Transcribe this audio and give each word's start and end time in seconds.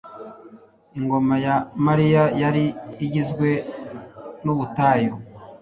Ingoma 0.97 1.33
ya 1.45 1.55
Mali 1.83 2.05
yari 2.41 2.65
igizwe 3.05 3.49
nubutayu 4.43 5.13